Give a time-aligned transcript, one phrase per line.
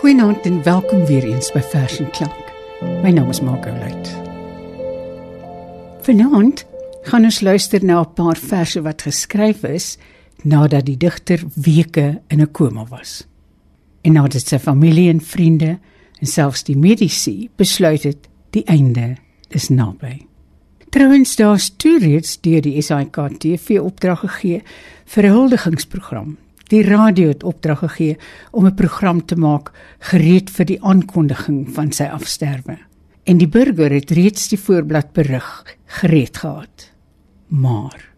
[0.00, 2.46] Goeienaand en welkom weer eens by Vers en Klank.
[3.02, 4.12] My naam is Marco Luit.
[6.06, 6.62] Vanaand
[7.02, 9.98] gaan ons luister na 'n paar verse wat geskryf is
[10.42, 13.26] nadat die digter weke in 'n koma was.
[14.00, 15.78] En nadat sy familie en vriende
[16.20, 19.16] en selfs die mediese besluit het die einde
[19.48, 20.26] is naby.
[20.88, 24.62] Trouwens daar's toe reeds deur die SAK TV opdrag gegee
[25.04, 26.36] vir 'n huldigingsprogram
[26.70, 28.16] Die radio het opdrag gegee
[28.50, 32.78] om 'n program te maak gereed vir die aankondiging van sy afsterwe.
[33.24, 36.92] En die burger het reeds die voorblad berig gereed gehad.
[37.48, 38.10] Maar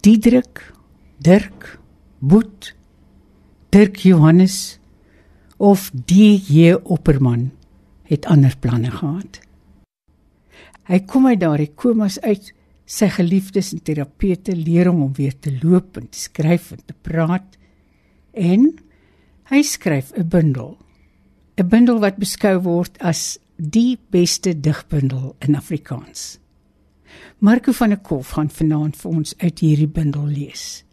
[0.00, 0.72] Diedrik,
[1.18, 1.78] Dirk,
[2.18, 2.74] Boet,
[3.68, 4.78] Dirk Johannes
[5.56, 7.50] of DJ Opperman
[8.02, 9.40] het ander planne gehad.
[10.84, 12.54] Hy kom uit daardie komas uit
[12.94, 16.94] sy geliefdes en terapeute leer hom om weer te loop en te skryf en te
[17.06, 17.56] praat.
[18.32, 18.70] En
[19.50, 20.78] hy skryf 'n bundel.
[21.58, 26.38] 'n bundel wat beskou word as die beste digbundel in Afrikaans.
[27.38, 30.84] Marco van der Kolf gaan vanaand vir ons uit hierdie bundel lees.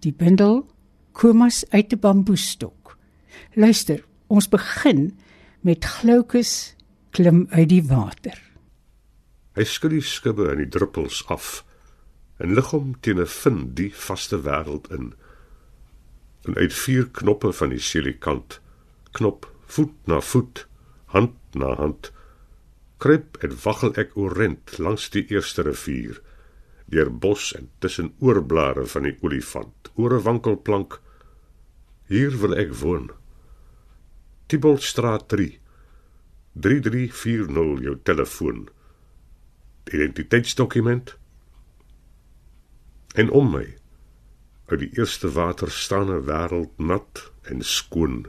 [0.00, 0.66] Die bundel
[1.12, 2.98] komas uit 'n bamboestok.
[3.54, 5.18] Luister ons begin
[5.60, 6.74] met gloukus
[7.10, 8.49] klim uit die water
[9.58, 11.64] Hy skud die skubbe en die druppels af
[12.40, 15.12] en lig hom teen 'n vind die vaste wêreld in.
[16.46, 18.60] En uit vier knoppe van die silikant,
[19.12, 20.66] knop voet na voet,
[21.06, 22.12] hand na hand,
[22.98, 26.22] kruip en waggel ek orent langs die eerste rivier,
[26.86, 31.00] deur bos en tussen oorblare van die olifant, oor 'n wankelplank.
[32.06, 33.10] Hier wil ek woon.
[34.46, 35.58] Tibolstraat 3
[36.54, 38.68] 3340 jou telefoon
[39.84, 41.16] identiteitsdokument
[43.14, 43.66] en om my
[44.70, 48.26] uit die eerste water staan 'n wêreld nat en skoon.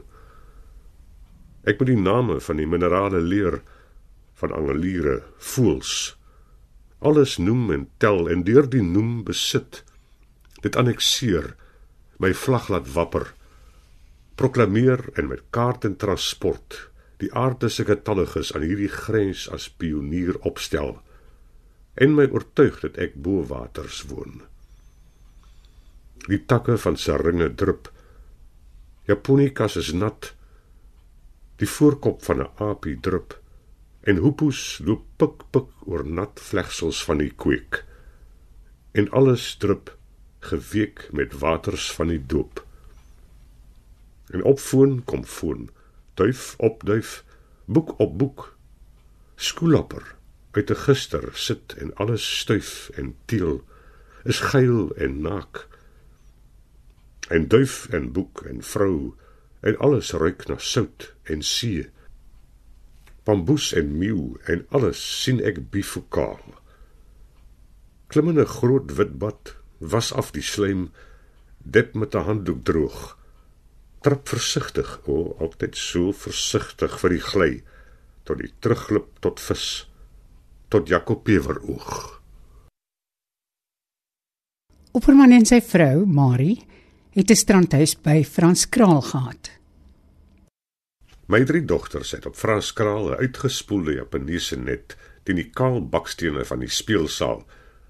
[1.62, 3.62] Ek moet die name van die minerale leer
[4.34, 6.18] van angeliere voels.
[6.98, 9.84] Alles noem en tel en deur die noem besit.
[10.62, 11.54] Dit annexeer
[12.18, 13.34] my vlag laat wapper.
[14.34, 16.90] Proklameer en met kaart en transport.
[17.16, 21.02] Die aardse getalliges aan hierdie grens as pionier opstel
[21.94, 24.40] en my oortuig dat ek bo waters woon.
[26.28, 27.90] Die takke van saringe drup.
[29.10, 30.32] Japonikas is nat.
[31.60, 33.38] Die voorkop van 'n aapie drup
[34.02, 37.84] en hoepoes loop pik pik oor nat vlegsels van die kweek.
[38.92, 39.96] En alles drup
[40.40, 42.66] geweek met waters van die doop.
[44.30, 45.70] En opfoon kom foon,
[46.14, 47.24] duif op duif,
[47.64, 48.56] boek op boek.
[49.36, 50.16] Skoolapper
[50.52, 53.64] uit 'n gister sit en alles stuif en teel
[54.24, 55.68] is geil en naak.
[57.28, 59.14] En duif en boek en vrou
[59.60, 61.90] en alles ruik na sout en see.
[63.24, 66.42] Bamboes en meeu en alles sien ek bifokaal.
[68.06, 70.90] Klim in 'n groot wit bad was af die slaim
[71.58, 73.18] dit met 'n handdoek droog.
[74.00, 77.62] Trap versigtig o oh, altyd so versigtig vir die gly
[78.22, 79.91] tot die terugglip tot vis
[80.72, 82.20] tot Jakob Peweroog.
[84.96, 86.64] Opperman en sy vrou, Marie,
[87.12, 89.50] het 'n strandhuis by Frans Kraal gehad.
[91.26, 96.44] My drie dogters het op Frans Kraal 'n uitgespoelde Japaneese net teen die kaal bakstene
[96.44, 97.44] van die speelsaal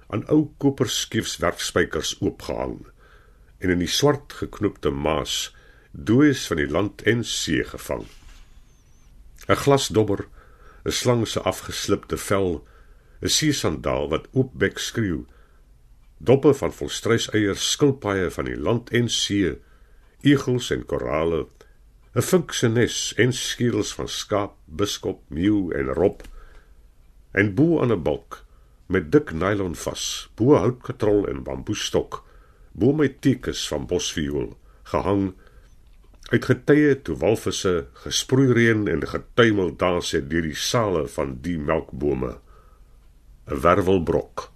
[0.09, 2.87] aan ou koperskeefswerfspykers oopgehang
[3.59, 5.55] en in die swart geknoopte maas
[5.93, 8.07] dooies van die land en see gevang.
[9.49, 10.27] 'n Glasdobber,
[10.85, 12.67] 'n slang se afgeslipte vel
[13.23, 15.27] 'n seesandaal wat oopbek skreeu.
[16.19, 19.59] Doppe van volstruiseiers, skilpaaie van die land en see,
[20.21, 21.47] egels en korale,
[22.15, 26.23] 'n vinkse nes en skedels van skaap, biskop, meeu en rob.
[27.33, 28.45] En bo aan 'n balk
[28.87, 32.25] met dik nylon vas, bo houtkatrol en bamboestok,
[32.73, 35.33] bo my tekens van bosviool gehang
[36.33, 37.73] uit getye toe walvisse
[38.05, 42.39] gesproei reën en getuimel dans het deur die sale van die melkbome
[43.47, 44.53] 'n wervelbrok.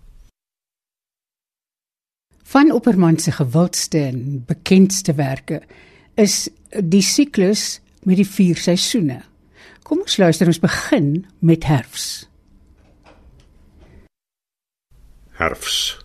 [2.42, 5.62] Van Opperman se gewildste en bekendste werke
[6.14, 9.22] is die siklus met die vier seisoene.
[9.82, 12.28] Kom ons luister ons begin met herfs.
[15.30, 15.98] Herfs.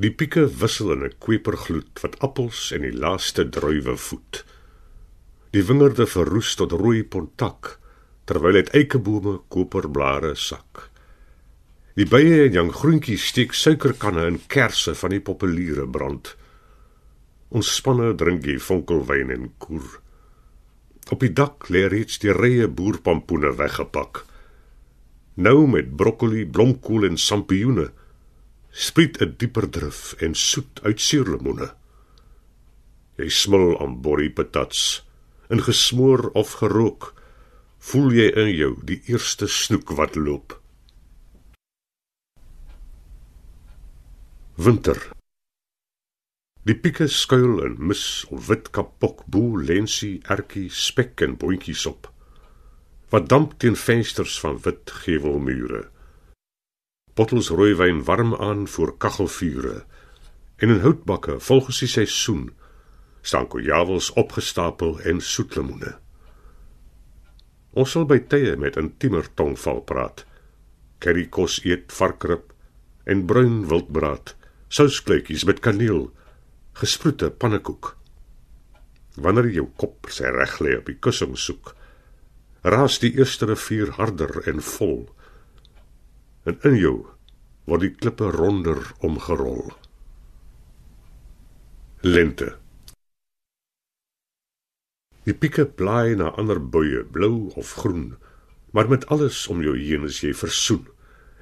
[0.00, 4.44] Die pieke wissel in 'n kwepergloed wat appels en die laaste druiwe voed.
[5.50, 7.80] Die wingerde verroes tot rooi pontak
[8.24, 10.89] terwyl dit eikebome koperblare sak.
[11.98, 16.36] Die bye en jong groentjies steek suikerkanne in kersse van die populiere brand.
[17.50, 19.96] Ons spanne drink die fonkelwyn en koer.
[21.10, 24.22] Op die dak lê reeds die rye boerpampoene weggepak.
[25.34, 27.88] Nou met broccoli, blomkool en sampioene
[28.70, 31.74] spriet 'n dieper drif en soet uit suurlemoene.
[33.18, 35.02] Jy smil aan borrie patats,
[35.50, 37.14] in gesmoor of gerook,
[37.78, 40.59] voel jy in jou die eerste snoek wat loop.
[44.60, 44.98] Winter
[46.68, 52.10] Die pieke skuil in mis of wit kapok, boel, lensie, ertjie, spek en boontjies op.
[53.14, 55.80] Wat damp teen vensters van wit gevelmure.
[57.16, 59.78] Bottels rooiwyn warm aan voor kaggelvure
[60.58, 62.50] en in houtbakke volgens die seisoen
[63.22, 65.94] staan kojawels opgestapel en soetlemoene.
[67.80, 70.26] Ons sal by tye met intiemer tongval praat.
[71.00, 72.52] Curry kos eet varkrib
[73.08, 74.34] en bruin wildbraad,
[74.70, 76.08] souskleutjies met kaneel
[76.78, 77.96] gesproete pannekoek.
[79.18, 81.74] Wanneer jou kop sy reg lê op die kussing soek,
[82.62, 85.02] raas die eerste rivier harder en vol.
[86.46, 86.96] En in jou
[87.66, 89.72] word die klippe ronder omgerol.
[92.06, 92.54] Lente.
[95.26, 98.14] Die pieke blaai na ander buie, blou of groen,
[98.72, 100.86] maar met alles om jou heen is jy versoen.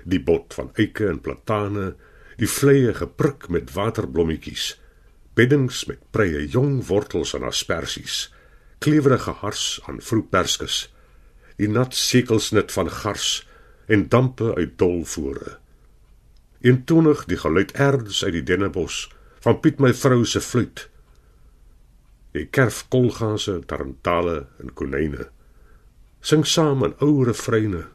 [0.09, 1.93] Die bot van eike en platane,
[2.39, 4.77] die vleie gepruk met waterblommetjies
[5.39, 8.27] beddings met preie jong wortels en asperges,
[8.83, 10.89] klewerige hars aan vroegperskes,
[11.59, 13.29] die nat sekelsnit van gars
[13.87, 15.57] en dampe uit dolvore.
[16.67, 19.07] Eentonig die geluid erns uit die dennebos
[19.45, 20.89] van Piet my vrou se fluit.
[22.35, 25.29] Jy kerf kolgase, tarantale en konyne.
[26.21, 27.87] Sing saam in ou refreine.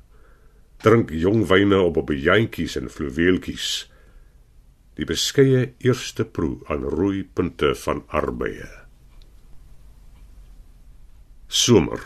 [0.83, 3.83] Drink jong wyne op op jantjies en fluweeltjies
[4.97, 8.69] die beskeie eerste proe aan rooi punte van arbeie.
[11.49, 12.01] Somer.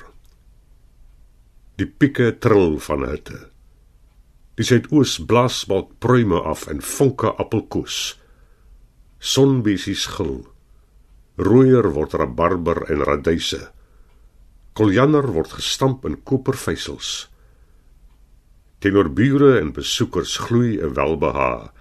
[1.77, 3.39] Die pieke trill van hitte.
[4.57, 8.17] Die suidoos blaas balk pruime af en vonke appelkoes.
[9.19, 10.39] Sonbesies gil.
[11.37, 13.67] Rooier word rabarber en radyse.
[14.77, 17.27] Koljander word gestamp in kopervysels.
[18.81, 21.76] Teenoor bure en besoekers gloei 'n welbehae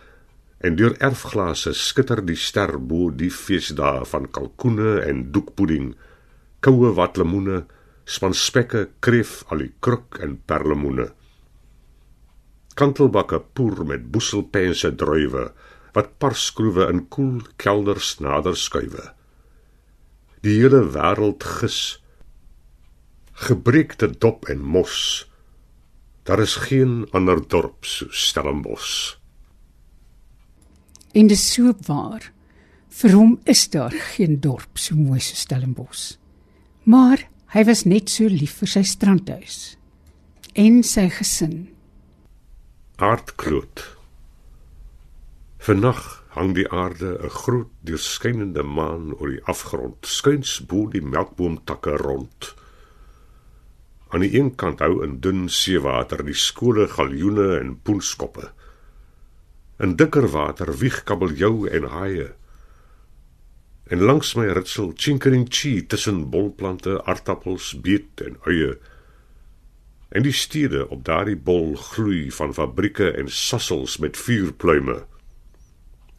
[0.65, 5.93] en deur erfglase skitter die ster bo die feesdae van kalkoene en doekpudding,
[6.65, 7.65] koue watlemoene,
[8.07, 11.11] spanspekke, kreef, alikruk en perlemoene.
[12.77, 15.51] Kantelbakke poer met boeselpense druiwe
[15.97, 19.13] wat parskroewe in koel kelders nader skuwe.
[20.45, 21.79] Die hele wêreld gis
[23.47, 24.99] gebreekte dop en mos.
[26.29, 29.17] Daar is geen ander dorp so Stellenbosch.
[31.16, 32.28] En dis so waar.
[32.96, 36.16] Vir hom is daar geen dorp so mooi so Stellenbosch.
[36.85, 39.76] Maar hy was net so lief vir sy strandhuis
[40.56, 41.56] en sy gesin.
[42.96, 43.82] Aardkloot.
[45.66, 46.00] Vannag
[46.37, 52.54] hang die aarde 'n groot deurskynende maan oor die afgrond, skuins bo die melkboomtakke rond.
[54.08, 58.52] Aan die een kant hou in dun seewater die skole galjoene en poenskoppe.
[59.78, 62.30] In dikker water wieg kabeljou en haie.
[63.87, 68.78] En langs my ritsel chinkerinchi tussen bolplante, aardappels, beet en eie.
[70.09, 75.04] En die stede op daardie bol gloei van fabrieke en sassels met vuurpluime.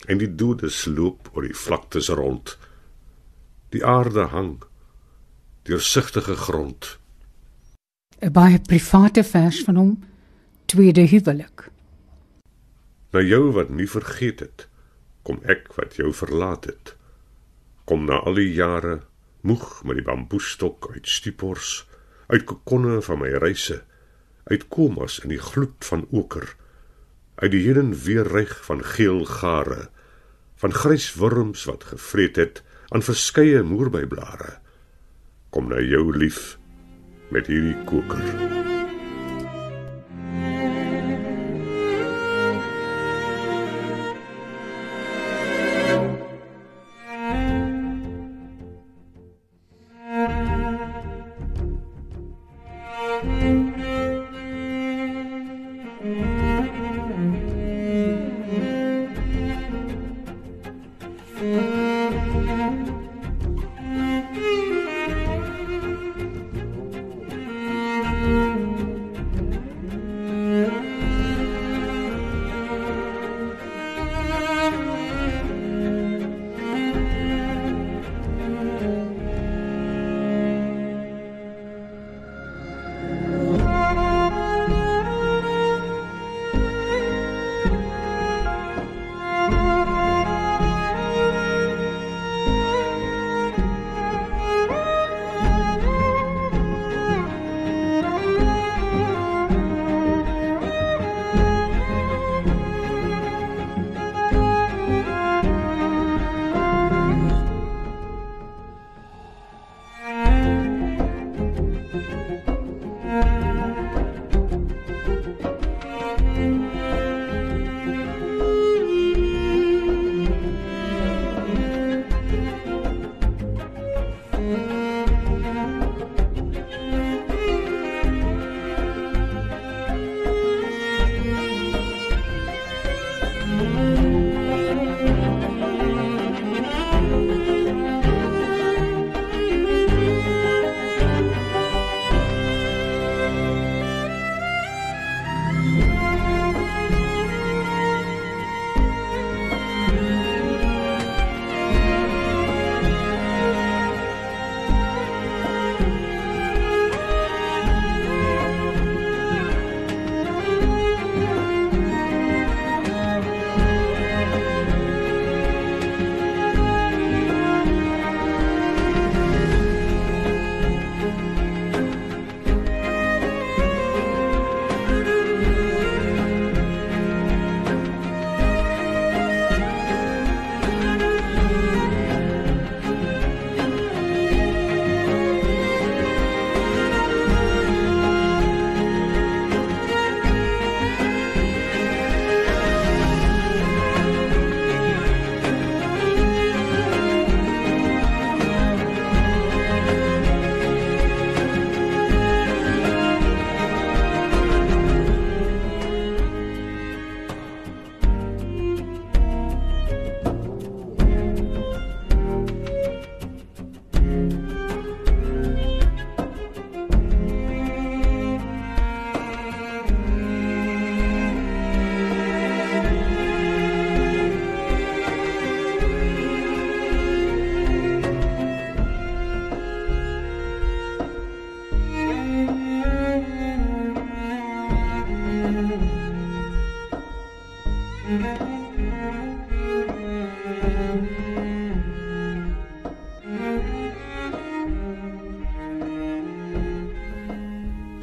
[0.06, 2.58] En die dodes loop oor die vlaktes rond.
[3.74, 4.58] Die aarde hang
[5.68, 6.98] deursigtige grond.
[8.20, 10.04] 'n Baie private vers van hom,
[10.66, 11.70] tweede huwelik.
[13.18, 14.68] Na jou wat nie vergeet het,
[15.26, 16.92] kom ek wat jou verlaat het.
[17.90, 19.00] Kom na al die jare
[19.42, 21.88] moeg met die bamboestok uit stiepors,
[22.30, 23.80] uit kokonne van my reise,
[24.54, 26.46] uit komas in die gloed van oker,
[27.42, 29.88] uit die heen weer reg van geel gare,
[30.62, 32.62] van grys wurms wat gevreet het
[32.94, 34.60] aan verskeie moerbeiblare.
[35.50, 36.60] Kom na jou lief
[37.34, 38.67] met hierdie koker.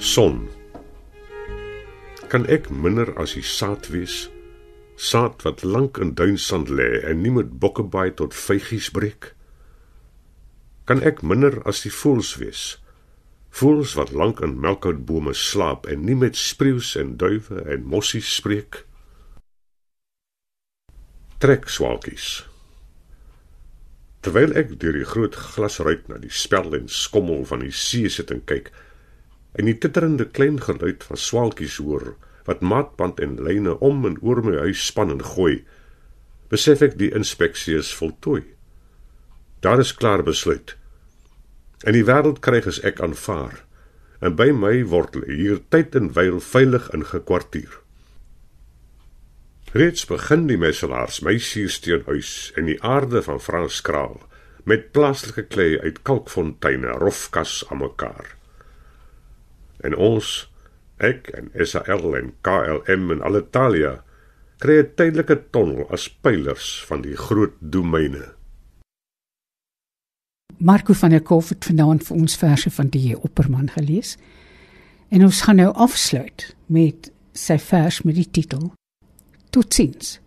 [0.05, 0.51] Son.
[2.29, 4.27] Kan ek minder as die saad wees?
[5.01, 9.31] Saad wat lank in duinsand lê en nie met bokkebaai tot vygies breek?
[10.85, 12.67] Kan ek minder as die voëls wees?
[13.57, 18.85] Voëls wat lank in melkoutbome slaap en nie met spreeus en duwe en mossies spreek?
[21.41, 22.43] Trek swaalkies.
[24.21, 28.29] Terwyl ek deur die groot glasruit na die spel en skommel van die see sit
[28.37, 28.69] en kyk,
[29.55, 32.15] en die titterende klein geluid van swaalkies hoor
[32.45, 35.63] wat maatband en lyne om en oor my huis span en gooi,
[36.53, 38.43] besef ek die inspeksie is voltooi.
[39.65, 40.75] Daar is klaar besluit.
[41.89, 43.63] En die wêreld kryg as ek aanvaar,
[44.21, 47.81] en by my word hier tyd en wyl veilig ingekwartier.
[49.75, 54.21] Reeds begin die messelaars my suursteenhuis in die aarde van Frans Kraal
[54.71, 58.37] met plaaslike klei uit kalkfonteine rofkas aan mekaar.
[59.85, 60.31] En ons,
[60.99, 63.99] ek en SAL en KLM en Alitalia,
[64.59, 68.33] kry 'n tydelike tonnel as pylers van die groot domeine.
[70.59, 74.17] Marco van der Kolf het vanaand vir ons verse van die Opperman gelees.
[75.09, 78.73] En ons gaan nou afsluit met sy vers met die titel
[79.51, 80.21] Totsiens.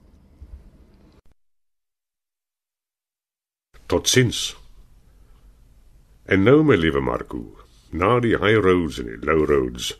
[3.86, 4.58] Totsiens.
[6.26, 7.40] En nou my liewe Marco,
[7.98, 9.96] na die high roads en die low roads,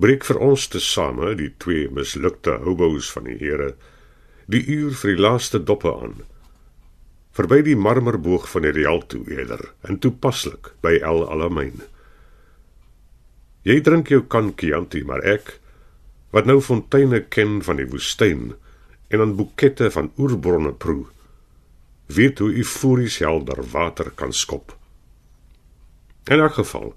[0.00, 3.74] breek vir ons te same die twee mislukte hobos van die Here
[4.50, 6.18] die uur vir die laaste doppe aan.
[7.34, 11.80] Verby die marmerboog van die Rialto eerder en toepaslik by El Alamein.
[13.64, 15.56] Jy drink jou kan Chianti, maar ek
[16.34, 18.52] wat nou fonteine ken van die woestyn
[19.08, 21.06] en aan boekette van oerbronne proe.
[22.12, 24.74] Weet hoe eufories helder water kan skop.
[26.28, 26.94] In 'n geval,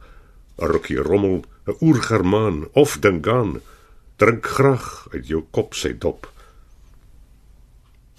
[0.58, 3.62] 'n rukkie rommel, 'n oergermaan of dingaan,
[4.15, 6.28] drink graag uit jou kop sy dop.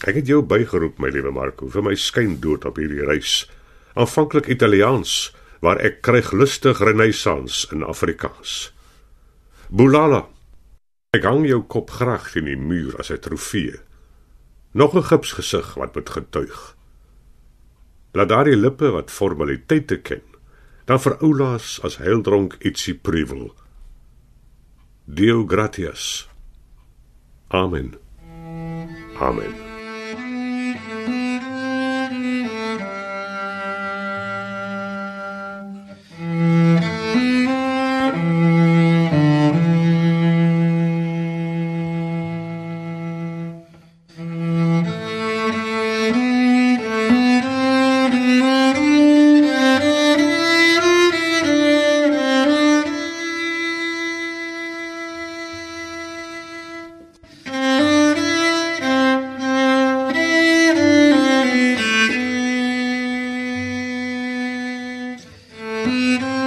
[0.06, 3.50] Ek het jou bygeroep, my liewe Marco, vir my skyn dood op hierdie reis.
[3.98, 8.70] Aanvanklik Italiaans, waar ek kryg lustig renessans in Afrikaans.
[9.68, 10.28] Bulala.
[11.16, 13.74] Ek hang jou kop graag teen die muur as 'n trofee.
[14.72, 16.76] Nog 'n gipsgesig wat moet getuig.
[18.12, 20.22] Laat daardie lippe wat formaliteite ken,
[20.88, 23.50] daar veroulaas as heildronk ietsie prewel.
[25.04, 26.28] Deo gratias.
[27.48, 27.94] Amen.
[29.20, 29.52] Amen.
[65.86, 66.37] Música